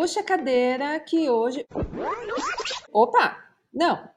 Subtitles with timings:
[0.00, 1.66] Puxa a cadeira que hoje.
[2.92, 3.36] Opa!
[3.74, 4.08] Não!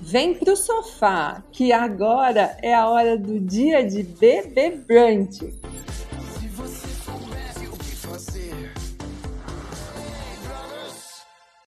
[0.00, 5.44] Vem pro sofá, que agora é a hora do dia de bebê brunch.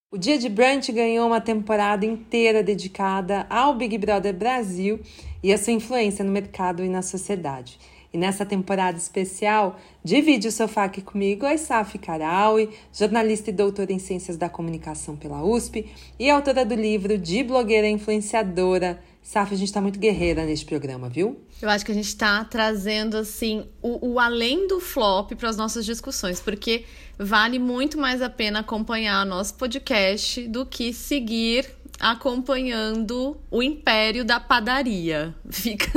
[0.10, 5.00] O Dia de Brunch ganhou uma temporada inteira dedicada ao Big Brother Brasil
[5.44, 7.80] e a sua influência no mercado e na sociedade.
[8.14, 13.94] E nessa temporada especial, divide o sofá aqui comigo a Isaf Karaui, jornalista e doutora
[13.94, 15.90] em Ciências da Comunicação pela USP
[16.20, 19.02] e autora do livro De Blogueira Influenciadora.
[19.24, 21.40] Saf, a gente está muito guerreira neste programa, viu?
[21.62, 25.56] Eu acho que a gente está trazendo, assim, o, o além do flop para as
[25.56, 26.86] nossas discussões, porque
[27.20, 34.40] vale muito mais a pena acompanhar nosso podcast do que seguir acompanhando o império da
[34.40, 35.36] padaria.
[35.50, 35.92] Fica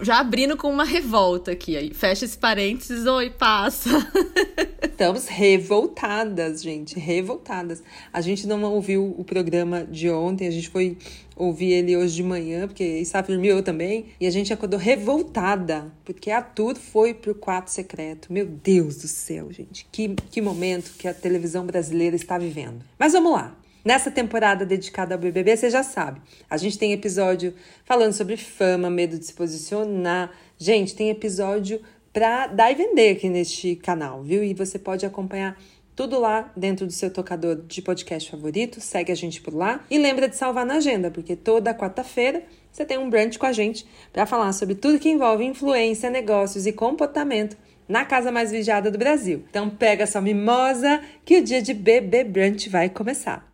[0.00, 1.76] já abrindo com uma revolta aqui.
[1.76, 3.90] Aí fecha esse parênteses, oi, passa.
[4.82, 7.82] Estamos revoltadas, gente, revoltadas.
[8.12, 10.96] A gente não ouviu o programa de ontem, a gente foi
[11.36, 16.32] ouvir ele hoje de manhã, porque Isaf dormiu também, e a gente acordou revoltada, porque
[16.32, 18.32] a Tour foi pro quarto secreto.
[18.32, 22.84] Meu Deus do céu, gente, que, que momento que a televisão brasileira está vivendo.
[22.98, 23.56] Mas vamos lá.
[23.88, 26.20] Nessa temporada dedicada ao BBB, você já sabe.
[26.50, 27.54] A gente tem episódio
[27.86, 30.30] falando sobre fama, medo de se posicionar.
[30.58, 31.80] Gente, tem episódio
[32.12, 34.44] para dar e vender aqui neste canal, viu?
[34.44, 35.58] E você pode acompanhar
[35.96, 38.78] tudo lá dentro do seu tocador de podcast favorito.
[38.78, 42.84] Segue a gente por lá e lembra de salvar na agenda, porque toda quarta-feira você
[42.84, 46.74] tem um brunch com a gente para falar sobre tudo que envolve influência, negócios e
[46.74, 47.56] comportamento
[47.88, 49.44] na casa mais vigiada do Brasil.
[49.48, 53.47] Então pega sua mimosa que o dia de bebê brunch vai começar.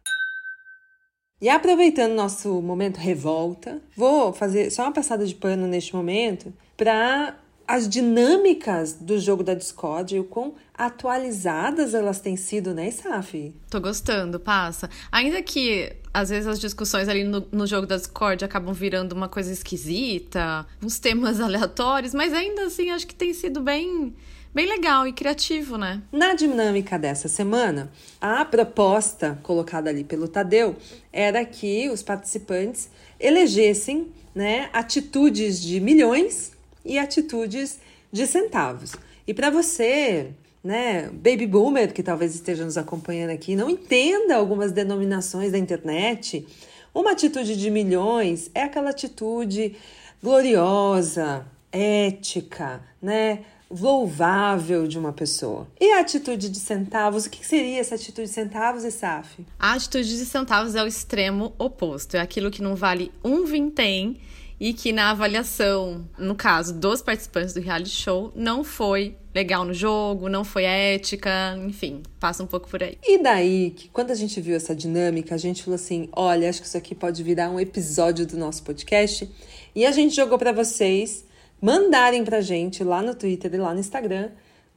[1.45, 7.37] E aproveitando nosso momento revolta, vou fazer só uma passada de pano neste momento para
[7.69, 13.55] as dinâmicas do jogo da Discord e o quão atualizadas elas têm sido, né, Saf?
[13.69, 14.89] Tô gostando, passa.
[15.13, 19.29] Ainda que às vezes as discussões ali no, no jogo da Discord acabam virando uma
[19.29, 24.15] coisa esquisita, uns temas aleatórios, mas ainda assim acho que tem sido bem
[24.55, 26.01] bem legal e criativo, né?
[26.13, 30.77] Na dinâmica dessa semana, a proposta colocada ali pelo Tadeu
[31.13, 32.89] era que os participantes
[33.19, 36.53] elegessem né, atitudes de milhões
[36.85, 37.81] e atitudes
[38.13, 38.93] de centavos.
[39.27, 40.31] E para você,
[40.63, 46.47] né, baby boomer que talvez esteja nos acompanhando aqui, não entenda algumas denominações da internet,
[46.95, 49.75] uma atitude de milhões é aquela atitude
[50.23, 53.41] gloriosa, ética, né?
[53.71, 55.67] Louvável de uma pessoa.
[55.81, 57.27] E a atitude de centavos?
[57.27, 59.45] O que seria essa atitude de centavos, Saf?
[59.59, 62.17] A atitude de centavos é o extremo oposto.
[62.17, 64.21] É aquilo que não vale um vintém
[64.59, 69.75] e que na avaliação, no caso dos participantes do reality show, não foi legal no
[69.75, 72.97] jogo, não foi ética, enfim, passa um pouco por aí.
[73.03, 76.61] E daí, que quando a gente viu essa dinâmica, a gente falou assim: olha, acho
[76.61, 79.29] que isso aqui pode virar um episódio do nosso podcast.
[79.75, 81.25] E a gente jogou para vocês
[81.61, 84.31] mandarem pra gente lá no Twitter e lá no Instagram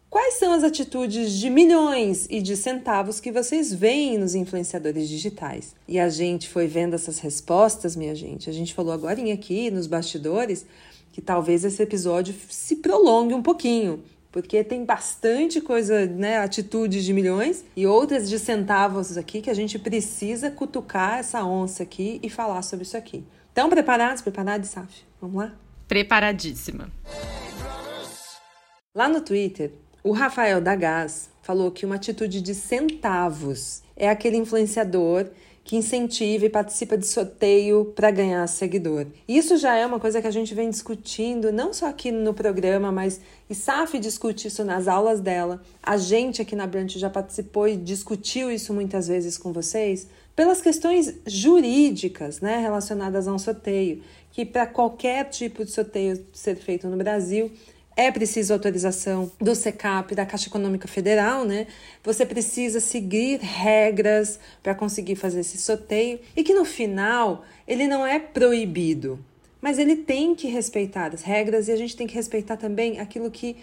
[0.10, 5.76] quais são as atitudes de milhões e de centavos que vocês veem nos influenciadores digitais.
[5.88, 8.50] E a gente foi vendo essas respostas, minha gente.
[8.50, 10.66] A gente falou agora aqui nos bastidores
[11.12, 17.12] que talvez esse episódio se prolongue um pouquinho, porque tem bastante coisa, né, atitudes de
[17.12, 22.30] milhões e outras de centavos aqui que a gente precisa cutucar essa onça aqui e
[22.30, 23.24] falar sobre isso aqui.
[23.52, 24.22] Então, preparados?
[24.22, 25.04] Preparados, Saf?
[25.20, 25.67] Vamos lá?
[25.88, 26.92] Preparadíssima.
[28.94, 29.72] Lá no Twitter,
[30.04, 35.28] o Rafael Dagás falou que uma atitude de centavos é aquele influenciador
[35.68, 39.06] que incentiva e participa de sorteio para ganhar seguidor.
[39.28, 42.90] Isso já é uma coisa que a gente vem discutindo, não só aqui no programa,
[42.90, 45.62] mas Isaf discute isso nas aulas dela.
[45.84, 50.62] A gente aqui na Brant já participou e discutiu isso muitas vezes com vocês, pelas
[50.62, 54.02] questões jurídicas né, relacionadas a um sorteio
[54.38, 57.52] que para qualquer tipo de sorteio ser feito no Brasil
[57.96, 61.66] é preciso autorização do SECAP, da Caixa Econômica Federal, né?
[62.04, 68.06] Você precisa seguir regras para conseguir fazer esse sorteio e que no final ele não
[68.06, 69.18] é proibido,
[69.60, 73.32] mas ele tem que respeitar as regras e a gente tem que respeitar também aquilo
[73.32, 73.58] que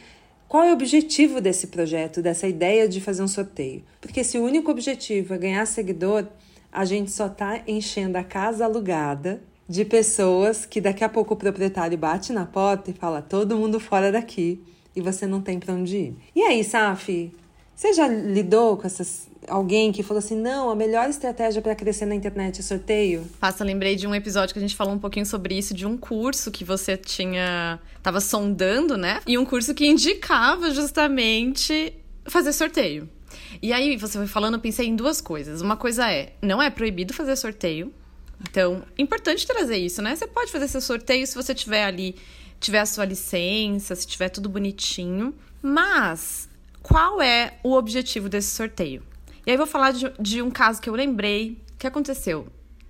[0.48, 3.84] qual é o objetivo desse projeto, dessa ideia de fazer um sorteio?
[4.00, 6.26] Porque se o único objetivo é ganhar seguidor,
[6.72, 11.36] a gente só está enchendo a casa alugada de pessoas que daqui a pouco o
[11.36, 14.60] proprietário bate na porta e fala todo mundo fora daqui
[14.94, 16.16] e você não tem para onde ir.
[16.34, 17.32] E aí, Safi,
[17.74, 22.06] você já lidou com essas alguém que falou assim: "Não, a melhor estratégia para crescer
[22.06, 23.26] na internet é sorteio"?
[23.40, 25.96] Passa, lembrei de um episódio que a gente falou um pouquinho sobre isso de um
[25.96, 29.20] curso que você tinha tava sondando, né?
[29.26, 31.94] E um curso que indicava justamente
[32.26, 33.08] fazer sorteio.
[33.60, 35.60] E aí você foi falando, eu pensei em duas coisas.
[35.60, 37.92] Uma coisa é, não é proibido fazer sorteio.
[38.48, 40.14] Então, importante trazer isso, né?
[40.14, 42.16] Você pode fazer seu sorteio se você tiver ali,
[42.60, 45.34] tiver a sua licença, se tiver tudo bonitinho.
[45.62, 46.48] Mas
[46.82, 49.02] qual é o objetivo desse sorteio?
[49.46, 52.48] E aí vou falar de, de um caso que eu lembrei que aconteceu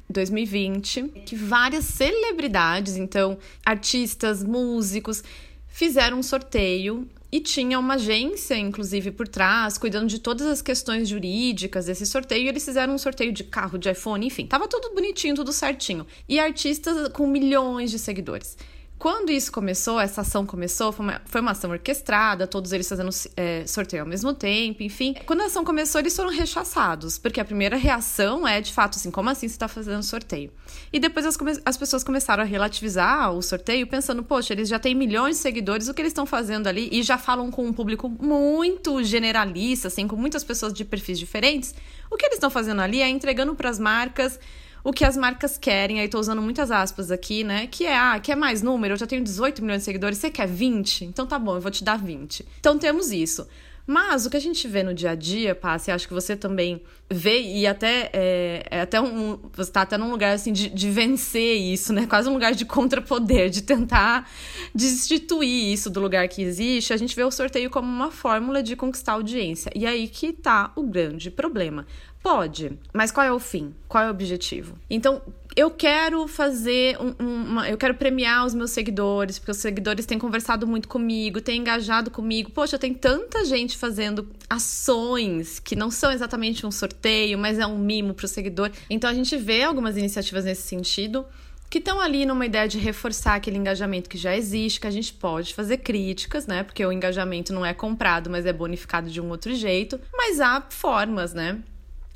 [0.08, 5.22] 2020, que várias celebridades, então artistas, músicos,
[5.68, 11.08] fizeram um sorteio e tinha uma agência, inclusive, por trás, cuidando de todas as questões
[11.08, 12.48] jurídicas desse sorteio.
[12.48, 16.06] Eles fizeram um sorteio de carro, de iPhone, enfim, tava tudo bonitinho, tudo certinho.
[16.28, 18.56] E artistas com milhões de seguidores.
[19.04, 23.10] Quando isso começou, essa ação começou, foi uma, foi uma ação orquestrada, todos eles fazendo
[23.36, 25.14] é, sorteio ao mesmo tempo, enfim.
[25.26, 29.10] Quando a ação começou, eles foram rechaçados, porque a primeira reação é, de fato, assim,
[29.10, 30.50] como assim você está fazendo sorteio?
[30.90, 31.36] E depois as,
[31.66, 35.86] as, pessoas começaram a relativizar o sorteio, pensando, poxa, eles já têm milhões de seguidores,
[35.86, 36.88] o que eles estão fazendo ali?
[36.90, 41.74] E já falam com um público muito generalista, assim, com muitas pessoas de perfis diferentes.
[42.10, 44.40] O que eles estão fazendo ali é entregando para as marcas
[44.84, 47.66] o que as marcas querem, aí tô usando muitas aspas aqui, né?
[47.66, 48.92] Que é, ah, quer mais número?
[48.92, 51.06] Eu já tenho 18 milhões de seguidores, você quer 20?
[51.06, 52.46] Então tá bom, eu vou te dar 20.
[52.60, 53.48] Então temos isso.
[53.86, 56.82] Mas o que a gente vê no dia a dia, Passe, acho que você também
[57.10, 59.38] vê, e até é, é até um.
[59.52, 62.06] Você está até num lugar assim de, de vencer isso, né?
[62.06, 64.28] Quase um lugar de contrapoder, de tentar
[64.74, 66.92] destituir isso do lugar que existe.
[66.92, 69.70] A gente vê o sorteio como uma fórmula de conquistar audiência.
[69.74, 71.86] E aí que tá o grande problema.
[72.22, 73.74] Pode, mas qual é o fim?
[73.86, 74.78] Qual é o objetivo?
[74.88, 75.20] Então,
[75.56, 77.68] eu quero fazer um, uma.
[77.68, 82.10] Eu quero premiar os meus seguidores, porque os seguidores têm conversado muito comigo, têm engajado
[82.10, 82.50] comigo.
[82.50, 87.78] Poxa, tem tanta gente fazendo ações que não são exatamente um sorteio, mas é um
[87.78, 88.70] mimo para o seguidor.
[88.90, 91.24] Então, a gente vê algumas iniciativas nesse sentido
[91.70, 95.12] que estão ali numa ideia de reforçar aquele engajamento que já existe, que a gente
[95.12, 96.62] pode fazer críticas, né?
[96.62, 100.00] Porque o engajamento não é comprado, mas é bonificado de um outro jeito.
[100.12, 101.60] Mas há formas, né?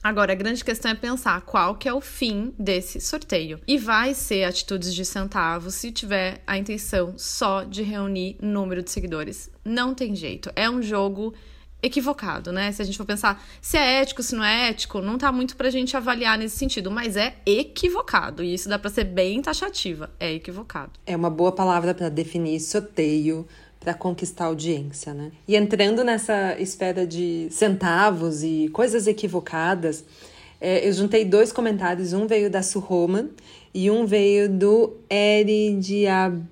[0.08, 3.60] Agora, a grande questão é pensar qual que é o fim desse sorteio.
[3.68, 8.90] E vai ser atitudes de centavos se tiver a intenção só de reunir número de
[8.90, 9.50] seguidores.
[9.62, 10.50] Não tem jeito.
[10.56, 11.34] É um jogo
[11.82, 12.72] equivocado, né?
[12.72, 15.54] Se a gente for pensar se é ético, se não é ético, não tá muito
[15.58, 18.42] pra gente avaliar nesse sentido, mas é equivocado.
[18.42, 20.08] E isso dá pra ser bem taxativa.
[20.18, 20.92] É equivocado.
[21.04, 23.46] É uma boa palavra para definir sorteio
[23.88, 25.32] para conquistar audiência, né?
[25.46, 30.04] E entrando nessa esfera de centavos e coisas equivocadas,
[30.60, 33.30] é, eu juntei dois comentários, um veio da Surroman
[33.72, 36.46] e um veio do Eri Diabaia.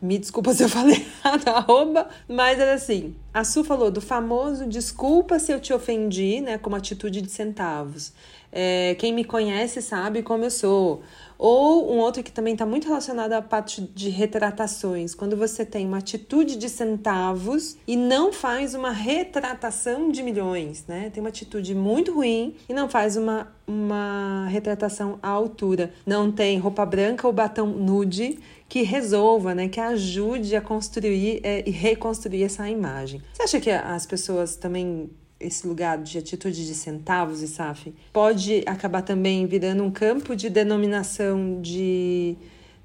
[0.00, 3.16] Me desculpa se eu falei errado, arroba, mas era assim.
[3.34, 8.12] A Su falou do famoso desculpa se eu te ofendi, né, como atitude de centavos.
[8.52, 11.02] É, quem me conhece sabe como eu sou.
[11.38, 15.86] Ou um outro que também está muito relacionado à parte de retratações, quando você tem
[15.86, 21.10] uma atitude de centavos e não faz uma retratação de milhões, né?
[21.10, 25.92] Tem uma atitude muito ruim e não faz uma, uma retratação à altura.
[26.04, 31.66] Não tem roupa branca ou batom nude que resolva, né, que ajude a construir é,
[31.66, 33.22] e reconstruir essa imagem.
[33.32, 35.08] Você acha que as pessoas também
[35.40, 40.50] esse lugar de atitude de centavos e SAF pode acabar também virando um campo de
[40.50, 42.36] denominação de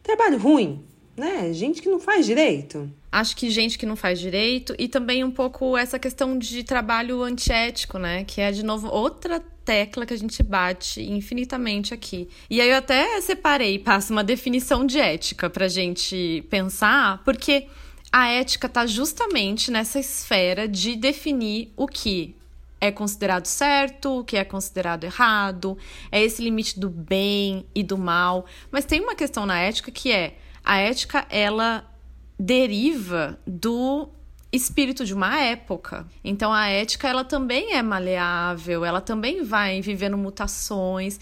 [0.04, 0.84] trabalho ruim,
[1.18, 1.52] né?
[1.54, 2.90] Gente que não faz direito.
[3.12, 7.22] Acho que gente que não faz direito e também um pouco essa questão de trabalho
[7.24, 8.24] antiético, né?
[8.24, 12.28] Que é, de novo, outra tecla que a gente bate infinitamente aqui.
[12.50, 17.68] E aí eu até separei, passo uma definição de ética pra gente pensar, porque
[18.12, 22.36] a ética está justamente nessa esfera de definir o que
[22.84, 25.78] é considerado certo, o que é considerado errado,
[26.12, 28.46] é esse limite do bem e do mal.
[28.70, 31.90] Mas tem uma questão na ética que é a ética ela
[32.38, 34.10] deriva do
[34.52, 36.06] espírito de uma época.
[36.26, 41.22] Então a ética ela também é maleável, ela também vai vivendo mutações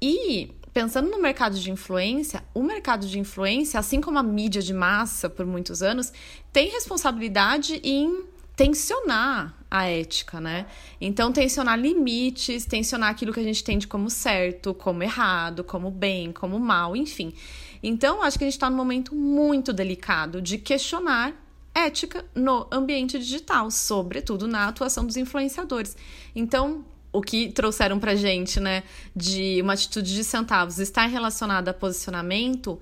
[0.00, 4.72] e pensando no mercado de influência, o mercado de influência, assim como a mídia de
[4.72, 6.10] massa por muitos anos,
[6.50, 10.66] tem responsabilidade em tensionar a ética, né?
[11.00, 16.32] Então, tensionar limites, tensionar aquilo que a gente entende como certo, como errado, como bem,
[16.32, 17.34] como mal, enfim.
[17.82, 21.34] Então, acho que a gente está num momento muito delicado de questionar
[21.74, 25.96] ética no ambiente digital, sobretudo na atuação dos influenciadores.
[26.34, 28.84] Então, o que trouxeram pra gente, né,
[29.14, 32.78] de uma atitude de centavos estar relacionada a posicionamento,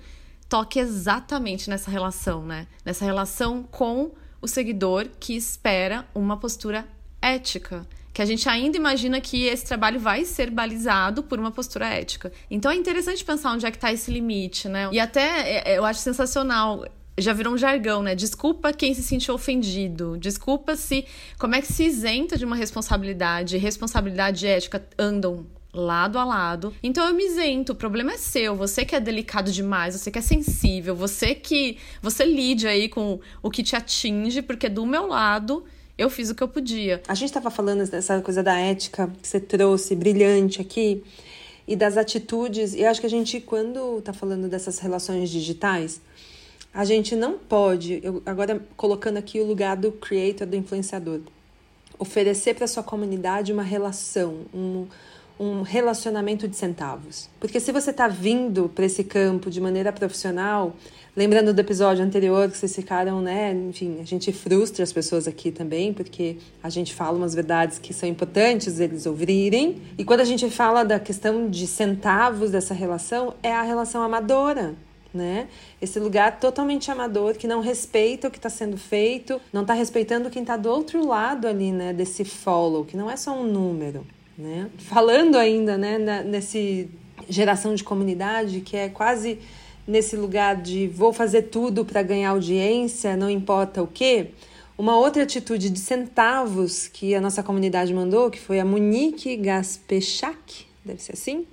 [0.49, 2.67] toque exatamente nessa relação, né?
[2.85, 6.85] Nessa relação com o seguidor que espera uma postura
[7.23, 7.87] ética.
[8.13, 12.31] Que a gente ainda imagina que esse trabalho vai ser balizado por uma postura ética.
[12.51, 14.91] Então é interessante pensar onde é que está esse limite, né?
[14.93, 16.85] E até é, é, eu acho sensacional
[17.19, 18.15] já virou um jargão, né?
[18.15, 20.17] Desculpa quem se sentiu ofendido.
[20.19, 21.07] Desculpa se.
[21.39, 23.57] Como é que se isenta de uma responsabilidade?
[23.59, 26.75] Responsabilidade ética andam lado a lado.
[26.83, 30.19] Então eu me isento, o problema é seu, você que é delicado demais, você que
[30.19, 35.07] é sensível, você que você lide aí com o que te atinge, porque do meu
[35.07, 35.65] lado
[35.97, 37.03] eu fiz o que eu podia.
[37.09, 41.03] A gente estava falando dessa coisa da ética que você trouxe brilhante aqui
[41.67, 46.01] e das atitudes, e acho que a gente quando está falando dessas relações digitais,
[46.75, 51.21] a gente não pode, eu, agora colocando aqui o lugar do creator, do influenciador,
[51.99, 54.87] oferecer para sua comunidade uma relação, um
[55.43, 57.29] um relacionamento de centavos.
[57.41, 60.77] Porque se você está vindo para esse campo de maneira profissional,
[61.17, 63.53] lembrando do episódio anterior que vocês ficaram, né?
[63.53, 67.93] Enfim, a gente frustra as pessoas aqui também, porque a gente fala umas verdades que
[67.93, 69.83] são importantes eles ouvirem.
[69.99, 74.77] E quando a gente fala da questão de centavos dessa relação, é a relação amadora.
[75.13, 75.49] Né?
[75.81, 80.31] Esse lugar totalmente amador que não respeita o que está sendo feito, não está respeitando
[80.31, 81.93] quem está do outro lado ali, né?
[81.93, 84.07] Desse follow, que não é só um número.
[84.43, 84.69] Né?
[84.77, 86.91] Falando ainda né, na, nesse
[87.29, 89.39] geração de comunidade, que é quase
[89.87, 94.31] nesse lugar de vou fazer tudo para ganhar audiência, não importa o quê.
[94.77, 100.67] Uma outra atitude de centavos que a nossa comunidade mandou, que foi a Monique Gaspechak,
[100.85, 101.47] deve ser assim,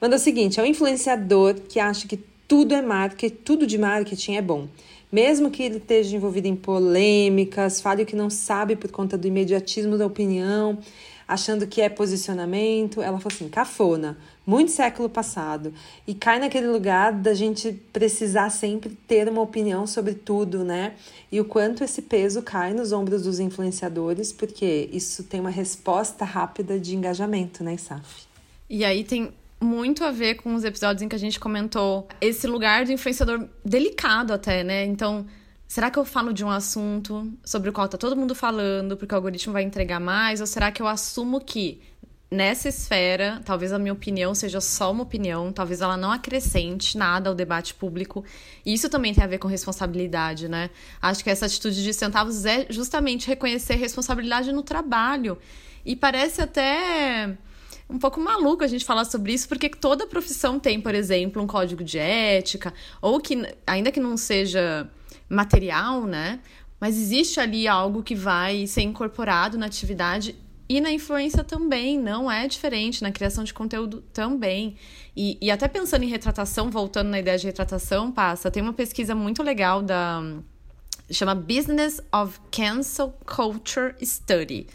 [0.00, 2.18] mandou o seguinte: é um influenciador que acha que
[2.48, 4.68] tudo é marketing, tudo de marketing é bom.
[5.12, 9.28] Mesmo que ele esteja envolvido em polêmicas, fale o que não sabe por conta do
[9.28, 10.78] imediatismo da opinião,
[11.26, 13.02] achando que é posicionamento.
[13.02, 14.16] Ela falou assim: cafona,
[14.46, 15.72] muito século passado.
[16.06, 20.94] E cai naquele lugar da gente precisar sempre ter uma opinião sobre tudo, né?
[21.30, 26.24] E o quanto esse peso cai nos ombros dos influenciadores, porque isso tem uma resposta
[26.24, 28.26] rápida de engajamento, né, Saf?
[28.68, 32.46] E aí tem muito a ver com os episódios em que a gente comentou esse
[32.46, 34.84] lugar do influenciador delicado até, né?
[34.84, 35.26] Então,
[35.68, 39.12] Será que eu falo de um assunto sobre o qual tá todo mundo falando, porque
[39.12, 40.40] o algoritmo vai entregar mais?
[40.40, 41.80] Ou será que eu assumo que
[42.30, 47.28] nessa esfera, talvez a minha opinião seja só uma opinião, talvez ela não acrescente nada
[47.28, 48.24] ao debate público.
[48.64, 50.70] E isso também tem a ver com responsabilidade, né?
[51.00, 55.38] Acho que essa atitude de centavos é justamente reconhecer responsabilidade no trabalho.
[55.84, 57.36] E parece até
[57.88, 61.46] um pouco maluco a gente falar sobre isso, porque toda profissão tem, por exemplo, um
[61.46, 64.90] código de ética, ou que, ainda que não seja
[65.28, 66.40] material, né?
[66.80, 70.36] Mas existe ali algo que vai ser incorporado na atividade
[70.68, 74.76] e na influência também, não é diferente, na criação de conteúdo também.
[75.16, 79.14] E, e até pensando em retratação, voltando na ideia de retratação, passa, tem uma pesquisa
[79.14, 80.20] muito legal da.
[81.10, 84.66] chama Business of Cancel Culture Study.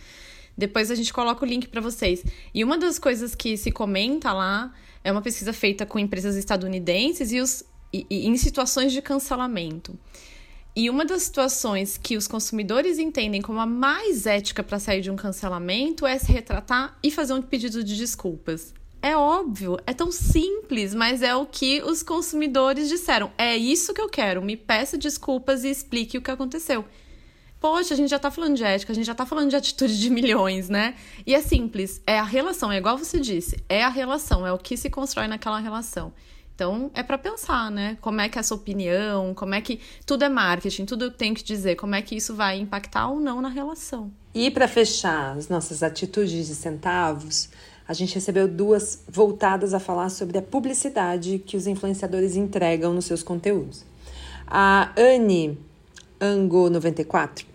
[0.58, 2.24] Depois a gente coloca o link para vocês.
[2.53, 7.31] E uma das coisas que se comenta lá é uma pesquisa feita com empresas estadunidenses
[7.34, 9.98] e, os, e, e em situações de cancelamento.
[10.74, 15.12] E uma das situações que os consumidores entendem como a mais ética para sair de
[15.12, 18.74] um cancelamento é se retratar e fazer um pedido de desculpas.
[19.01, 23.32] É óbvio, é tão simples, mas é o que os consumidores disseram.
[23.38, 26.86] É isso que eu quero, me peça desculpas e explique o que aconteceu.
[27.60, 30.00] Poxa, a gente já tá falando de ética, a gente já tá falando de atitude
[30.00, 30.96] de milhões, né?
[31.28, 34.58] E é simples, é a relação, é igual você disse, é a relação, é o
[34.58, 36.13] que se constrói naquela relação.
[36.55, 37.98] Então, é para pensar, né?
[38.01, 41.43] Como é que é essa opinião, como é que tudo é marketing, tudo tenho que
[41.43, 44.12] dizer, como é que isso vai impactar ou não na relação.
[44.34, 47.50] E para fechar as nossas atitudes de centavos,
[47.88, 53.05] a gente recebeu duas voltadas a falar sobre a publicidade que os influenciadores entregam nos
[53.05, 53.84] seus conteúdos.
[54.48, 55.58] A Anne
[56.20, 57.46] Ango 94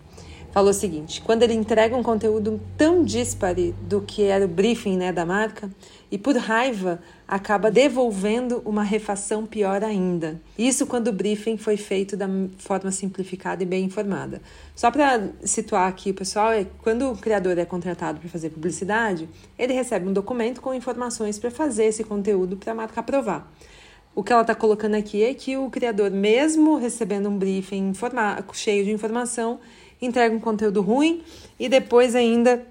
[0.51, 4.97] falou o seguinte: quando ele entrega um conteúdo tão dispare do que era o briefing
[4.97, 5.69] né, da marca,
[6.11, 10.39] e por raiva acaba devolvendo uma refação pior ainda.
[10.57, 14.41] Isso quando o briefing foi feito da forma simplificada e bem informada.
[14.75, 19.27] Só para situar aqui, pessoal, é quando o criador é contratado para fazer publicidade,
[19.59, 23.51] ele recebe um documento com informações para fazer esse conteúdo para a marca aprovar.
[24.15, 27.93] O que ela está colocando aqui é que o criador, mesmo recebendo um briefing
[28.53, 29.59] cheio de informação,
[30.01, 31.21] entrega um conteúdo ruim
[31.59, 32.65] e depois ainda,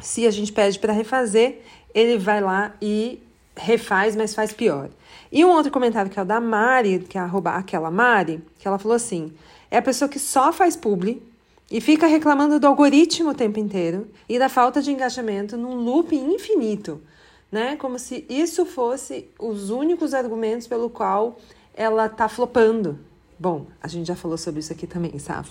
[0.00, 1.60] se a gente pede para refazer,
[1.94, 3.22] ele vai lá e
[3.56, 4.88] refaz, mas faz pior.
[5.30, 8.66] E um outro comentário que é o da Mari, que é arroba aquela Mari, que
[8.66, 9.32] ela falou assim:
[9.70, 11.22] é a pessoa que só faz publi
[11.70, 16.14] e fica reclamando do algoritmo o tempo inteiro e da falta de engajamento num loop
[16.16, 17.00] infinito,
[17.52, 17.76] né?
[17.76, 21.38] Como se isso fosse os únicos argumentos pelo qual
[21.74, 22.98] ela tá flopando.
[23.38, 25.48] Bom, a gente já falou sobre isso aqui também, sabe?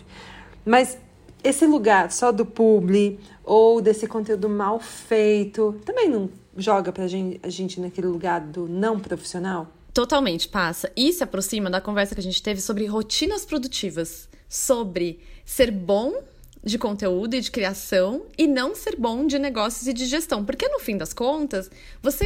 [0.65, 0.97] Mas
[1.43, 7.39] esse lugar só do publi ou desse conteúdo mal feito também não joga pra gente,
[7.43, 9.67] a gente naquele lugar do não profissional?
[9.93, 10.91] Totalmente, passa.
[10.95, 16.21] E se aproxima da conversa que a gente teve sobre rotinas produtivas, sobre ser bom
[16.63, 20.43] de conteúdo e de criação e não ser bom de negócios e de gestão.
[20.43, 22.25] Porque no fim das contas, você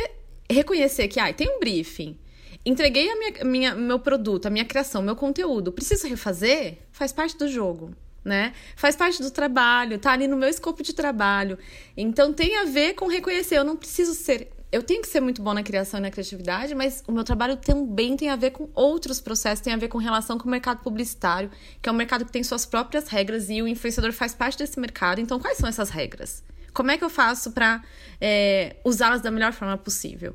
[0.50, 2.18] reconhecer que ah, tem um briefing,
[2.66, 7.38] entreguei a minha, minha, meu produto, a minha criação, meu conteúdo, preciso refazer, faz parte
[7.38, 7.92] do jogo.
[8.24, 8.54] Né?
[8.76, 11.58] Faz parte do trabalho, tá ali no meu escopo de trabalho.
[11.98, 15.42] Então tem a ver com reconhecer, eu não preciso ser eu tenho que ser muito
[15.42, 18.70] bom na criação e na criatividade, mas o meu trabalho também tem a ver com
[18.74, 21.52] outros processos, tem a ver com relação com o mercado publicitário,
[21.82, 24.80] que é um mercado que tem suas próprias regras e o influenciador faz parte desse
[24.80, 25.20] mercado.
[25.20, 26.42] Então, quais são essas regras?
[26.74, 27.84] Como é que eu faço para
[28.22, 30.34] é, usá-las da melhor forma possível?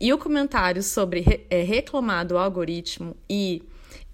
[0.00, 3.62] E o comentário sobre re, é, reclamar do algoritmo e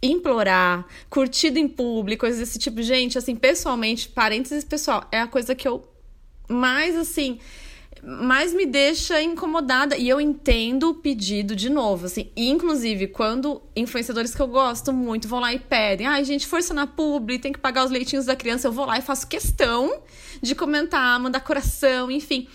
[0.02, 5.54] implorar, curtido em público, coisas desse tipo, gente, assim, pessoalmente, parênteses pessoal, é a coisa
[5.54, 5.86] que eu
[6.48, 7.38] mais assim
[8.02, 9.96] mais me deixa incomodada.
[9.96, 12.30] E eu entendo o pedido de novo, assim.
[12.36, 16.86] inclusive, quando influenciadores que eu gosto muito vão lá e pedem, ai, gente, força na
[16.86, 20.02] publi, tem que pagar os leitinhos da criança, eu vou lá e faço questão
[20.42, 22.48] de comentar, mandar coração, enfim.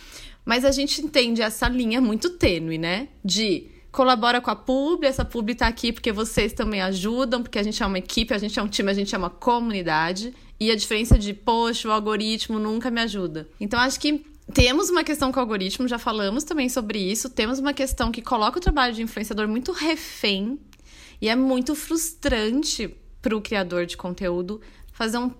[0.43, 3.09] Mas a gente entende essa linha muito tênue, né?
[3.23, 7.63] De colabora com a publi, essa publi tá aqui porque vocês também ajudam, porque a
[7.63, 10.33] gente é uma equipe, a gente é um time, a gente é uma comunidade.
[10.59, 13.47] E a diferença de, poxa, o algoritmo nunca me ajuda.
[13.59, 17.29] Então, acho que temos uma questão com o algoritmo, já falamos também sobre isso.
[17.29, 20.59] Temos uma questão que coloca o trabalho de influenciador muito refém
[21.21, 24.59] e é muito frustrante para o criador de conteúdo
[24.91, 25.31] fazer um,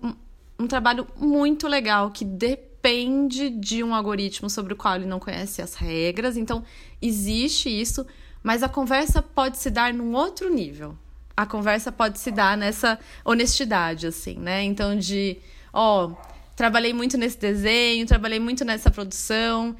[0.58, 5.60] um, trabalho muito legal que depende de um algoritmo sobre o qual ele não conhece
[5.60, 6.38] as regras.
[6.38, 6.64] Então,
[7.02, 8.06] existe isso,
[8.46, 10.96] mas a conversa pode se dar num outro nível.
[11.36, 14.62] A conversa pode se dar nessa honestidade, assim, né?
[14.62, 15.38] Então, de,
[15.72, 16.12] ó.
[16.54, 19.74] Trabalhei muito nesse desenho, trabalhei muito nessa produção.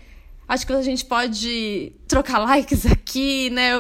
[0.49, 3.70] Acho que a gente pode trocar likes aqui, né?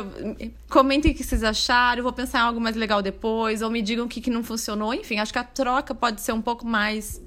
[0.70, 4.04] Comentem o que vocês acharam, vou pensar em algo mais legal depois, ou me digam
[4.04, 4.94] o que, que não funcionou.
[4.94, 7.20] Enfim, acho que a troca pode ser um pouco mais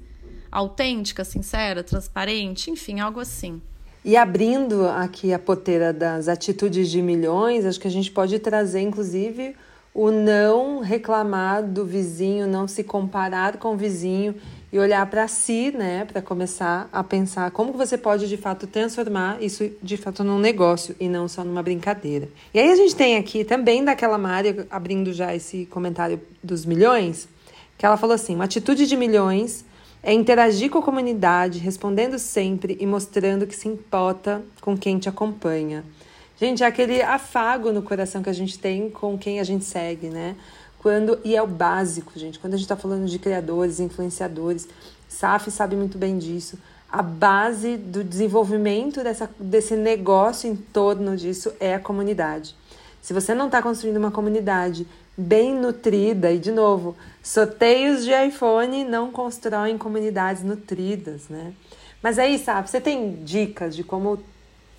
[0.50, 3.60] autêntica, sincera, transparente, enfim, algo assim.
[4.02, 8.80] E abrindo aqui a poteira das atitudes de milhões, acho que a gente pode trazer,
[8.80, 9.54] inclusive,
[9.92, 14.34] o não reclamar do vizinho, não se comparar com o vizinho
[14.72, 19.42] e olhar para si, né, para começar a pensar como você pode de fato transformar
[19.42, 22.28] isso de fato num negócio e não só numa brincadeira.
[22.54, 27.28] E aí a gente tem aqui também daquela Mária abrindo já esse comentário dos milhões,
[27.76, 29.64] que ela falou assim: "Uma atitude de milhões
[30.02, 35.08] é interagir com a comunidade, respondendo sempre e mostrando que se importa com quem te
[35.08, 35.84] acompanha."
[36.40, 40.08] Gente, é aquele afago no coração que a gente tem com quem a gente segue,
[40.08, 40.36] né?
[40.78, 42.38] Quando, e é o básico, gente.
[42.38, 44.66] Quando a gente está falando de criadores, influenciadores,
[45.06, 46.58] SAF sabe muito bem disso.
[46.90, 52.56] A base do desenvolvimento dessa, desse negócio em torno disso é a comunidade.
[53.02, 54.86] Se você não está construindo uma comunidade
[55.20, 61.52] bem nutrida, e de novo, sorteios de iPhone não constroem comunidades nutridas, né?
[62.02, 64.22] Mas aí, sabe, você tem dicas de como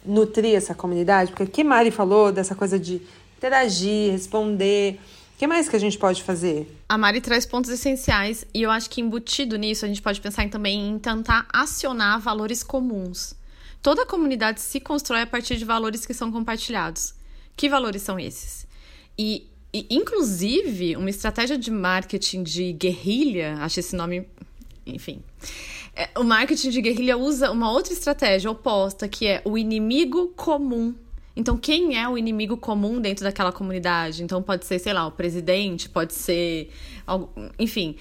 [0.06, 1.32] nutrir essa comunidade?
[1.32, 3.02] Porque aqui Mari falou dessa coisa de
[3.38, 5.00] interagir, responder
[5.42, 6.72] que mais que a gente pode fazer?
[6.88, 10.48] A Mari traz pontos essenciais e eu acho que embutido nisso a gente pode pensar
[10.52, 13.34] também em tentar acionar valores comuns.
[13.82, 17.16] Toda comunidade se constrói a partir de valores que são compartilhados.
[17.58, 18.68] Que valores são esses?
[19.18, 24.28] E, e inclusive, uma estratégia de marketing de guerrilha, acho esse nome,
[24.86, 25.22] enfim.
[25.96, 30.96] É, o marketing de guerrilha usa uma outra estratégia oposta, que é o inimigo comum
[31.36, 34.24] então, quem é o inimigo comum dentro daquela comunidade?
[34.24, 36.70] Então, pode ser, sei lá, o presidente, pode ser,
[37.58, 37.96] enfim,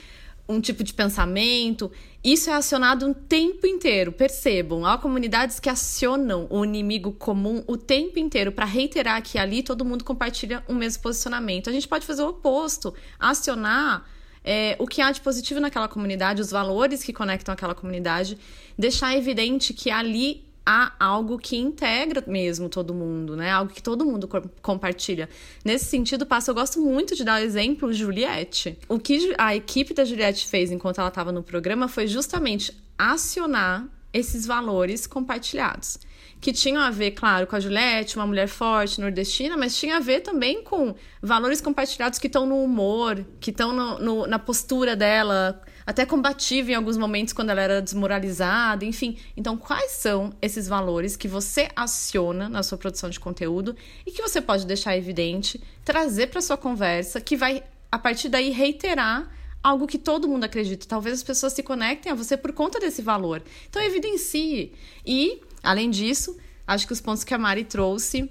[0.51, 1.91] um tipo de pensamento.
[2.23, 4.13] Isso é acionado o tempo inteiro.
[4.13, 9.63] Percebam, há comunidades que acionam o inimigo comum o tempo inteiro para reiterar que ali
[9.63, 11.71] todo mundo compartilha o mesmo posicionamento.
[11.71, 14.05] A gente pode fazer o oposto, acionar.
[14.43, 18.39] É, o que há de positivo naquela comunidade, os valores que conectam aquela comunidade,
[18.79, 23.51] deixar evidente que ali há algo que integra mesmo todo mundo, né?
[23.51, 24.29] Algo que todo mundo
[24.63, 25.29] compartilha.
[25.65, 28.79] Nesse sentido, passo, eu gosto muito de dar o exemplo Juliette.
[28.89, 33.87] O que a equipe da Juliette fez enquanto ela estava no programa foi justamente acionar
[34.13, 35.99] esses valores compartilhados.
[36.41, 40.01] Que tinham a ver, claro, com a Juliette, uma mulher forte, nordestina, mas tinha a
[40.01, 46.07] ver também com valores compartilhados que estão no humor, que estão na postura dela, até
[46.07, 49.19] combativa em alguns momentos quando ela era desmoralizada, enfim.
[49.37, 53.75] Então, quais são esses valores que você aciona na sua produção de conteúdo
[54.07, 58.51] e que você pode deixar evidente, trazer para sua conversa, que vai a partir daí
[58.51, 59.29] reiterar
[59.61, 60.87] algo que todo mundo acredita.
[60.87, 63.43] Talvez as pessoas se conectem a você por conta desse valor.
[63.69, 64.73] Então, evidencie.
[65.05, 68.31] E, além disso, acho que os pontos que a Mari trouxe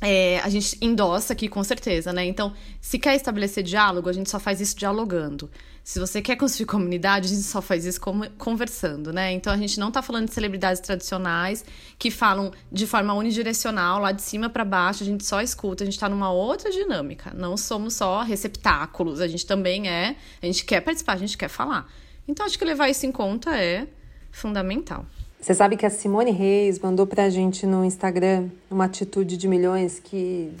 [0.00, 2.24] é, a gente endossa aqui com certeza, né?
[2.24, 5.50] Então, se quer estabelecer diálogo, a gente só faz isso dialogando.
[5.82, 7.98] Se você quer construir comunidade, a gente só faz isso
[8.36, 9.32] conversando, né?
[9.32, 11.64] Então a gente não tá falando de celebridades tradicionais
[11.98, 15.86] que falam de forma unidirecional, lá de cima para baixo, a gente só escuta, a
[15.86, 17.32] gente tá numa outra dinâmica.
[17.34, 21.48] Não somos só receptáculos, a gente também é, a gente quer participar, a gente quer
[21.48, 21.90] falar.
[22.28, 23.88] Então acho que levar isso em conta é
[24.30, 25.06] fundamental.
[25.40, 30.00] Você sabe que a Simone Reis mandou pra gente no Instagram uma atitude de milhões
[30.00, 30.52] que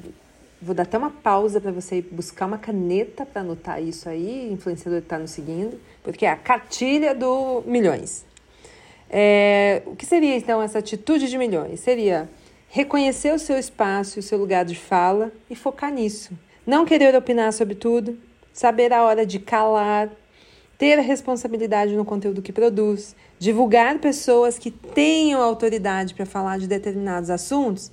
[0.60, 4.98] Vou dar até uma pausa para você buscar uma caneta para anotar isso aí, influenciador
[4.98, 8.24] está nos seguindo, porque é a cartilha do milhões.
[9.08, 11.78] É, o que seria então essa atitude de milhões?
[11.78, 12.28] Seria
[12.68, 16.32] reconhecer o seu espaço e o seu lugar de fala e focar nisso.
[16.66, 18.18] Não querer opinar sobre tudo,
[18.52, 20.10] saber a hora de calar,
[20.78, 27.28] ter responsabilidade no conteúdo que produz, divulgar pessoas que tenham autoridade para falar de determinados
[27.28, 27.90] assuntos,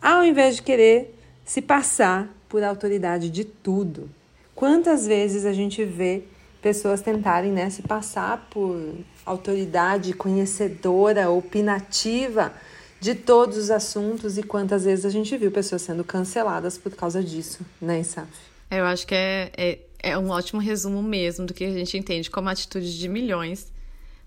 [0.00, 4.08] ao invés de querer se passar por autoridade de tudo.
[4.54, 6.22] Quantas vezes a gente vê
[6.62, 8.80] pessoas tentarem né, se passar por
[9.26, 12.52] autoridade conhecedora, opinativa
[13.00, 17.22] de todos os assuntos e quantas vezes a gente viu pessoas sendo canceladas por causa
[17.22, 18.30] disso, né, Isaf?
[18.70, 21.96] É, eu acho que é, é, é um ótimo resumo mesmo do que a gente
[21.96, 23.72] entende como atitude de milhões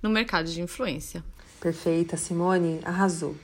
[0.02, 1.24] no mercado de influência.
[1.62, 3.36] Perfeita, Simone, arrasou.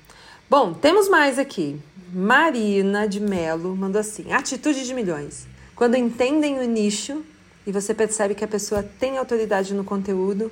[0.50, 1.80] Bom, temos mais aqui.
[2.12, 5.48] Marina de Melo mandou assim: atitude de milhões.
[5.76, 7.24] Quando entendem o nicho
[7.68, 10.52] e você percebe que a pessoa tem autoridade no conteúdo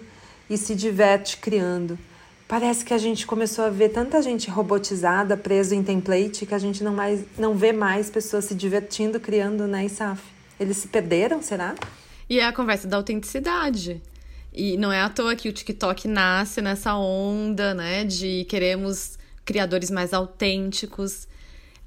[0.49, 1.97] e se diverte criando.
[2.47, 6.59] Parece que a gente começou a ver tanta gente robotizada, preso em template, que a
[6.59, 10.21] gente não, mais, não vê mais pessoas se divertindo, criando, né, Isaf?
[10.61, 11.73] Eles se perderam, será?
[12.29, 13.99] E é a conversa da autenticidade.
[14.53, 19.89] E não é à toa que o TikTok nasce nessa onda, né, de queremos criadores
[19.89, 21.27] mais autênticos.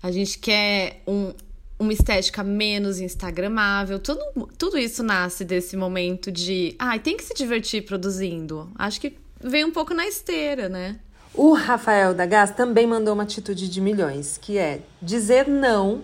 [0.03, 1.33] A gente quer um,
[1.79, 4.01] uma estética menos instagramável.
[4.01, 8.73] Tudo, tudo isso nasce desse momento de, ai, ah, tem que se divertir produzindo.
[8.75, 10.99] Acho que vem um pouco na esteira, né?
[11.33, 16.03] O Rafael da Gás também mandou uma atitude de milhões, que é dizer não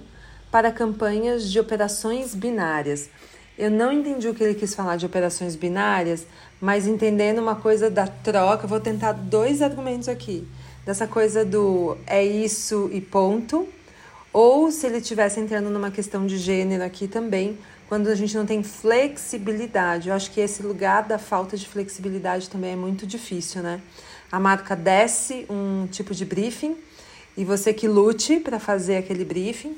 [0.51, 3.09] para campanhas de operações binárias.
[3.59, 6.27] Eu não entendi o que ele quis falar de operações binárias,
[6.61, 10.47] mas entendendo uma coisa da troca, vou tentar dois argumentos aqui.
[10.85, 13.69] Dessa coisa do é isso e ponto,
[14.33, 17.59] ou se ele estivesse entrando numa questão de gênero aqui também,
[17.89, 20.09] quando a gente não tem flexibilidade.
[20.09, 23.81] Eu acho que esse lugar da falta de flexibilidade também é muito difícil, né?
[24.31, 26.77] A marca desce um tipo de briefing
[27.37, 29.77] e você que lute para fazer aquele briefing.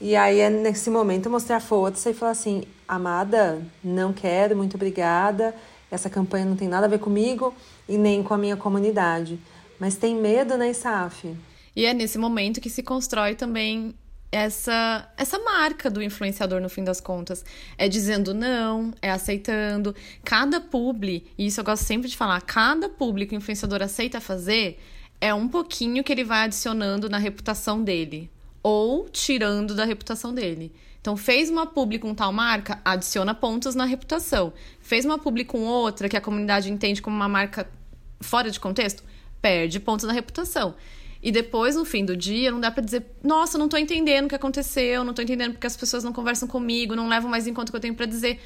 [0.00, 5.54] E aí é nesse momento mostrar força e falar assim: amada, não quero, muito obrigada.
[5.90, 7.54] Essa campanha não tem nada a ver comigo
[7.88, 9.38] e nem com a minha comunidade.
[9.80, 11.34] Mas tem medo, né, Saf?
[11.74, 13.94] E é nesse momento que se constrói também
[14.30, 17.44] essa essa marca do influenciador no fim das contas.
[17.76, 19.96] É dizendo não, é aceitando.
[20.24, 24.20] Cada publi, e isso eu gosto sempre de falar, cada publi que o influenciador aceita
[24.20, 24.78] fazer
[25.20, 28.30] é um pouquinho que ele vai adicionando na reputação dele
[28.62, 30.72] ou tirando da reputação dele.
[31.00, 34.52] Então, fez uma publi com tal marca, adiciona pontos na reputação.
[34.80, 37.68] Fez uma publi com outra que a comunidade entende como uma marca
[38.20, 39.02] fora de contexto,
[39.40, 40.74] perde pontos na reputação.
[41.22, 44.28] E depois, no fim do dia, não dá para dizer, nossa, não tô entendendo o
[44.28, 47.54] que aconteceu, não tô entendendo porque as pessoas não conversam comigo, não levam mais em
[47.54, 48.40] conta o que eu tenho para dizer.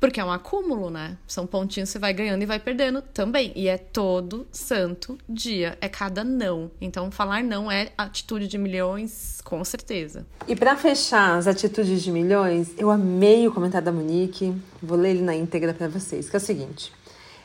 [0.00, 1.16] Porque é um acúmulo, né?
[1.26, 3.52] São pontinhos que você vai ganhando e vai perdendo também.
[3.56, 5.76] E é todo santo dia.
[5.80, 6.70] É cada não.
[6.80, 10.24] Então, falar não é atitude de milhões, com certeza.
[10.46, 14.54] E para fechar as atitudes de milhões, eu amei o comentário da Monique.
[14.80, 16.92] Vou ler ele na íntegra para vocês, que é o seguinte.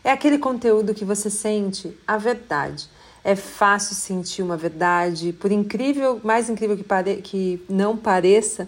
[0.04, 2.88] É aquele conteúdo que você sente a verdade
[3.24, 8.68] é fácil sentir uma verdade, por incrível, mais incrível que, pare, que não pareça,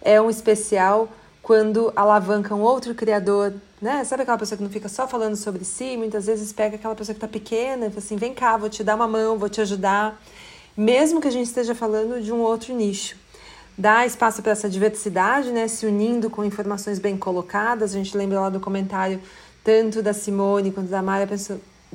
[0.00, 1.08] é um especial
[1.48, 4.04] quando alavanca um outro criador, né?
[4.04, 5.96] Sabe aquela pessoa que não fica só falando sobre si?
[5.96, 8.84] Muitas vezes pega aquela pessoa que está pequena e fala assim: vem cá, vou te
[8.84, 10.20] dar uma mão, vou te ajudar,
[10.76, 13.16] mesmo que a gente esteja falando de um outro nicho.
[13.78, 15.68] Dá espaço para essa diversidade, né?
[15.68, 17.92] Se unindo com informações bem colocadas.
[17.92, 19.18] A gente lembra lá do comentário
[19.64, 21.26] tanto da Simone quanto da Mara,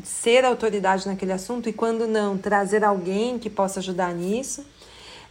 [0.03, 4.65] ser autoridade naquele assunto e quando não, trazer alguém que possa ajudar nisso.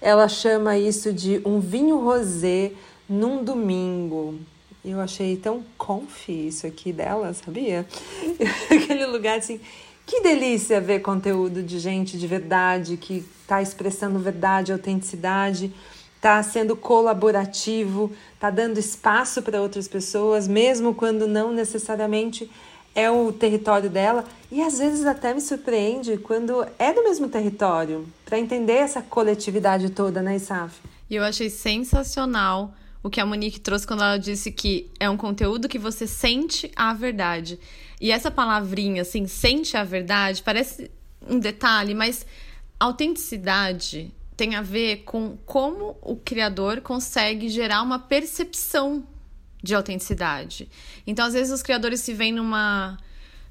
[0.01, 2.73] Ela chama isso de um vinho rosé
[3.13, 4.39] num domingo.
[4.85, 7.87] Eu achei tão conf isso aqui dela, sabia?
[8.71, 9.61] Aquele lugar assim.
[10.05, 15.73] Que delícia ver conteúdo de gente de verdade que está expressando verdade, autenticidade,
[16.17, 22.51] está sendo colaborativo, está dando espaço para outras pessoas, mesmo quando não necessariamente
[22.95, 28.07] é o território dela e às vezes até me surpreende quando é do mesmo território,
[28.25, 30.75] para entender essa coletividade toda, né, Isaf?
[31.09, 35.17] E eu achei sensacional o que a Monique trouxe quando ela disse que é um
[35.17, 37.59] conteúdo que você sente a verdade.
[38.01, 40.91] E essa palavrinha, assim, sente a verdade, parece
[41.29, 42.27] um detalhe, mas
[42.79, 49.07] autenticidade tem a ver com como o criador consegue gerar uma percepção
[49.63, 50.69] de autenticidade.
[51.07, 52.99] Então, às vezes, os criadores se veem numa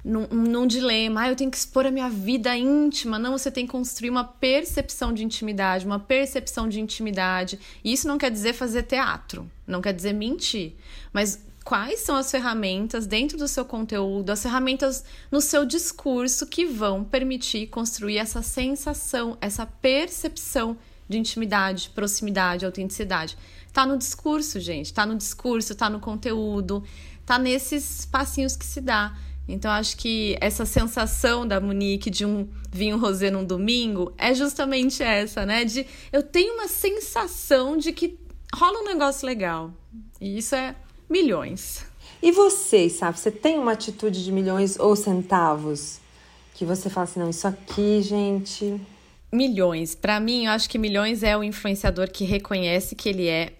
[0.04, 3.18] num, num dilema, ah, eu tenho que expor a minha vida íntima.
[3.18, 7.58] Não, você tem que construir uma percepção de intimidade, uma percepção de intimidade.
[7.84, 10.74] E isso não quer dizer fazer teatro, não quer dizer mentir,
[11.12, 16.66] mas quais são as ferramentas dentro do seu conteúdo, as ferramentas no seu discurso que
[16.66, 20.76] vão permitir construir essa sensação, essa percepção
[21.08, 23.36] de intimidade, proximidade, autenticidade.
[23.72, 26.82] Tá no discurso, gente, tá no discurso, tá no conteúdo,
[27.24, 29.16] tá nesses passinhos que se dá.
[29.48, 35.02] Então, acho que essa sensação da Monique de um vinho rosé num domingo é justamente
[35.02, 35.64] essa, né?
[35.64, 38.18] De eu tenho uma sensação de que
[38.54, 39.72] rola um negócio legal.
[40.20, 40.76] E isso é
[41.10, 41.84] milhões.
[42.22, 43.18] E você, sabe?
[43.18, 46.00] Você tem uma atitude de milhões ou centavos
[46.54, 48.80] que você fala assim: não, isso aqui, gente.
[49.32, 49.94] Milhões.
[49.94, 53.54] Para mim, eu acho que milhões é o influenciador que reconhece que ele é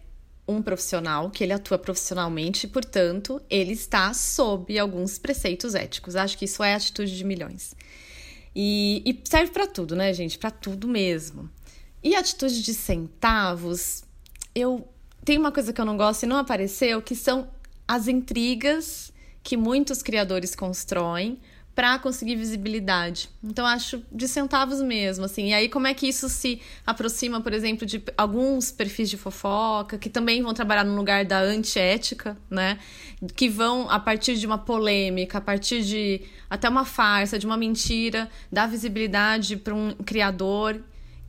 [0.47, 6.17] um profissional, que ele atua profissionalmente, portanto, ele está sob alguns preceitos éticos.
[6.17, 7.75] Acho que isso é atitude de milhões.
[8.55, 10.39] E, e serve para tudo, né, gente?
[10.39, 11.49] Para tudo mesmo.
[12.03, 14.03] E atitude de centavos,
[14.55, 14.89] eu
[15.25, 17.49] tem uma coisa que eu não gosto e não apareceu, que são
[17.87, 21.39] as intrigas que muitos criadores constroem
[21.75, 23.29] para conseguir visibilidade.
[23.43, 25.49] Então acho de centavos mesmo, assim.
[25.49, 29.97] E aí como é que isso se aproxima, por exemplo, de alguns perfis de fofoca
[29.97, 32.79] que também vão trabalhar no lugar da antiética, né?
[33.35, 37.57] Que vão a partir de uma polêmica, a partir de até uma farsa, de uma
[37.57, 40.83] mentira, dar visibilidade para um criador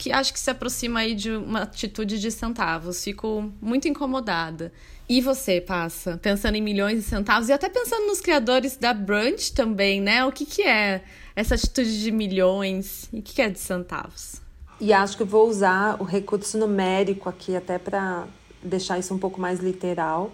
[0.04, 3.02] que acho que se aproxima aí de uma atitude de centavos.
[3.02, 4.74] Fico muito incomodada.
[5.08, 9.54] E você, passa, pensando em milhões de centavos e até pensando nos criadores da Brunch
[9.54, 10.26] também, né?
[10.26, 11.02] O que, que é
[11.34, 14.42] essa atitude de milhões e o que, que é de centavos?
[14.78, 18.28] E acho que vou usar o recurso numérico aqui até para
[18.62, 20.34] deixar isso um pouco mais literal,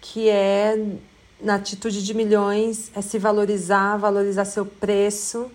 [0.00, 0.96] que é
[1.40, 5.48] na atitude de milhões é se valorizar, valorizar seu preço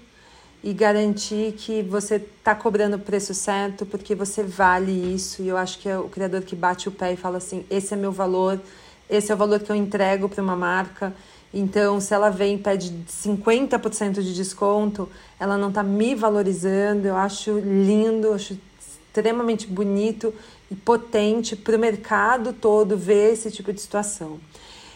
[0.66, 5.44] e garantir que você está cobrando o preço certo porque você vale isso.
[5.44, 7.94] E eu acho que é o criador que bate o pé e fala assim: esse
[7.94, 8.60] é meu valor,
[9.08, 11.14] esse é o valor que eu entrego para uma marca.
[11.54, 15.08] Então, se ela vem e pede 50% de desconto,
[15.40, 17.08] ela não está me valorizando.
[17.08, 20.34] Eu acho lindo, acho extremamente bonito
[20.72, 24.40] e potente para o mercado todo ver esse tipo de situação.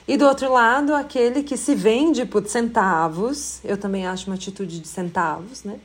[0.10, 4.80] E do outro lado, aquele que se vende por centavos, eu também acho uma atitude
[4.80, 5.80] de centavos, né?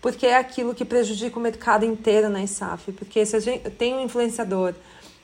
[0.00, 2.90] Porque é aquilo que prejudica o mercado inteiro na ISAF.
[2.92, 4.72] Porque se a gente tem um influenciador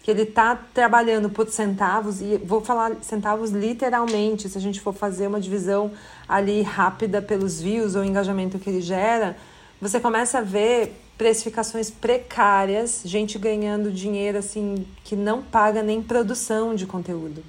[0.02, 4.92] que ele está trabalhando por centavos, e vou falar centavos literalmente, se a gente for
[4.92, 5.90] fazer uma divisão
[6.28, 9.34] ali rápida pelos views ou engajamento que ele gera,
[9.80, 16.74] você começa a ver precificações precárias, gente ganhando dinheiro assim que não paga nem produção
[16.74, 17.42] de conteúdo.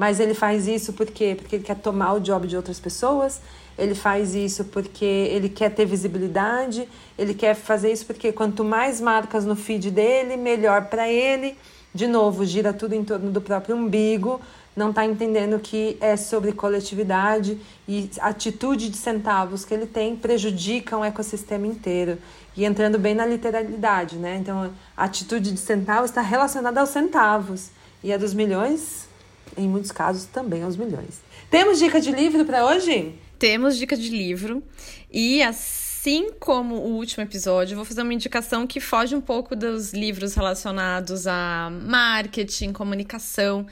[0.00, 1.34] Mas ele faz isso por quê?
[1.36, 3.38] Porque ele quer tomar o job de outras pessoas,
[3.76, 8.98] ele faz isso porque ele quer ter visibilidade, ele quer fazer isso porque quanto mais
[8.98, 11.54] marcas no feed dele, melhor para ele.
[11.94, 14.40] De novo, gira tudo em torno do próprio umbigo,
[14.74, 20.96] não está entendendo que é sobre coletividade e atitude de centavos que ele tem prejudica
[20.96, 22.16] o ecossistema inteiro.
[22.56, 24.38] E entrando bem na literalidade, né?
[24.38, 27.68] Então, a atitude de centavos está relacionada aos centavos.
[28.02, 29.09] E a dos milhões
[29.56, 31.20] em muitos casos também aos milhões.
[31.50, 33.14] Temos dica de livro para hoje?
[33.38, 34.62] Temos dica de livro
[35.10, 39.92] e assim como o último episódio, vou fazer uma indicação que foge um pouco dos
[39.92, 43.66] livros relacionados a marketing, comunicação.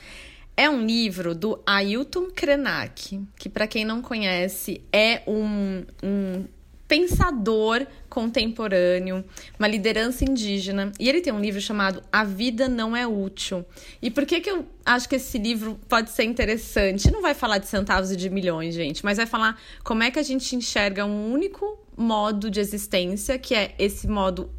[0.56, 6.44] É um livro do Ailton Krenak, que para quem não conhece é um, um
[6.88, 9.22] pensador contemporâneo,
[9.58, 10.90] uma liderança indígena.
[10.98, 13.64] E ele tem um livro chamado A Vida Não É Útil.
[14.00, 17.10] E por que, que eu acho que esse livro pode ser interessante?
[17.10, 20.18] Não vai falar de centavos e de milhões, gente, mas vai falar como é que
[20.18, 24.50] a gente enxerga um único modo de existência, que é esse modo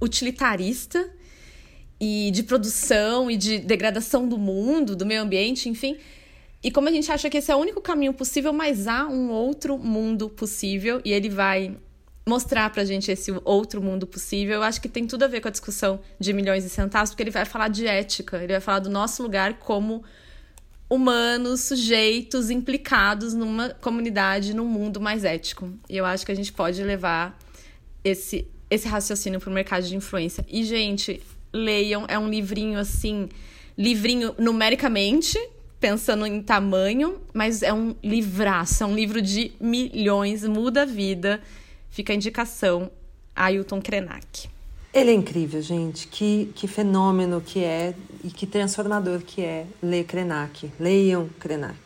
[0.00, 1.10] utilitarista
[1.98, 5.96] e de produção e de degradação do mundo, do meio ambiente, enfim
[6.62, 9.30] e como a gente acha que esse é o único caminho possível, mas há um
[9.30, 11.76] outro mundo possível e ele vai
[12.26, 14.56] mostrar pra gente esse outro mundo possível.
[14.56, 17.22] Eu acho que tem tudo a ver com a discussão de milhões de centavos, porque
[17.22, 20.04] ele vai falar de ética, ele vai falar do nosso lugar como
[20.90, 25.72] humanos, sujeitos implicados numa comunidade, num mundo mais ético.
[25.88, 27.38] E eu acho que a gente pode levar
[28.04, 30.44] esse esse raciocínio para o mercado de influência.
[30.48, 32.04] E gente, leiam.
[32.08, 33.28] É um livrinho assim,
[33.76, 35.38] livrinho numericamente,
[35.80, 41.40] pensando em tamanho, mas é um livraço, é um livro de milhões, muda a vida.
[41.90, 42.90] Fica a indicação,
[43.34, 44.48] Ailton Krenak.
[44.92, 46.08] Ele é incrível, gente.
[46.08, 50.70] Que, que fenômeno que é e que transformador que é ler Krenak.
[50.80, 51.78] Leiam Krenak.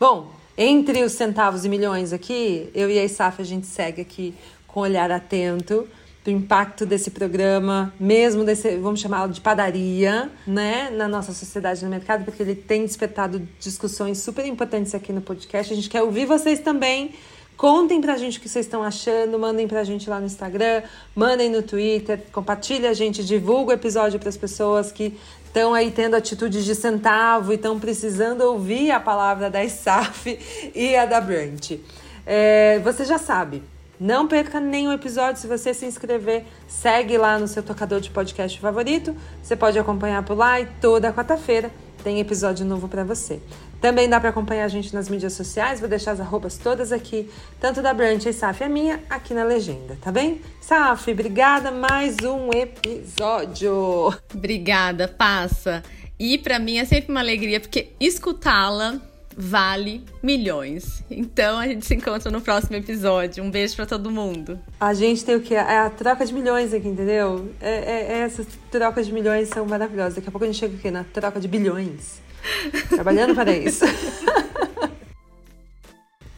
[0.00, 4.34] Bom, entre os centavos e milhões aqui, eu e a Isaf a gente segue aqui
[4.66, 5.86] com olhar atento
[6.26, 11.90] do impacto desse programa, mesmo desse, vamos chamá-lo de padaria, né, na nossa sociedade no
[11.90, 15.72] mercado, porque ele tem despertado discussões super importantes aqui no podcast.
[15.72, 17.14] A gente quer ouvir vocês também.
[17.56, 20.82] Contem pra gente o que vocês estão achando, mandem pra gente lá no Instagram,
[21.14, 25.90] mandem no Twitter, compartilha a gente, divulga o episódio para as pessoas que estão aí
[25.92, 30.38] tendo atitudes de centavo e estão precisando ouvir a palavra da ISAF
[30.74, 31.78] e a da Brant.
[32.26, 33.62] É, você já sabe,
[33.98, 35.40] não perca nenhum episódio.
[35.40, 39.16] Se você se inscrever, segue lá no seu tocador de podcast favorito.
[39.42, 41.70] Você pode acompanhar por lá e toda quarta-feira
[42.02, 43.40] tem episódio novo para você.
[43.80, 47.28] Também dá para acompanhar a gente nas mídias sociais, vou deixar as arrobas todas aqui,
[47.60, 50.40] tanto da Brant e Saf a minha, aqui na legenda, tá bem?
[50.60, 54.14] Saf, obrigada, mais um episódio.
[54.32, 55.82] Obrigada, passa.
[56.18, 59.00] E para mim é sempre uma alegria, porque escutá-la
[59.36, 61.04] vale milhões.
[61.10, 63.44] Então a gente se encontra no próximo episódio.
[63.44, 64.58] Um beijo para todo mundo.
[64.80, 65.54] A gente tem o que?
[65.54, 67.52] É a troca de milhões aqui, entendeu?
[67.60, 70.14] É, é, é, essas trocas de milhões são maravilhosas.
[70.14, 72.20] Daqui a pouco a gente chega aqui na troca de bilhões.
[72.88, 73.84] Trabalhando para isso.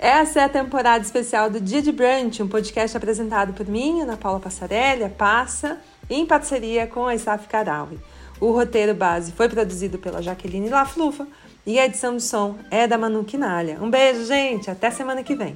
[0.01, 4.17] Essa é a temporada especial do Dia de Brunch, um podcast apresentado por mim, Ana
[4.17, 7.99] Paula Passarelli, a Passa, em parceria com a Isaf Caraui.
[8.41, 11.27] O roteiro base foi produzido pela Jaqueline Laflufa
[11.69, 13.77] e a edição de som é da Manu Quinalha.
[13.83, 14.71] Um beijo, gente.
[14.71, 15.55] Até semana que vem.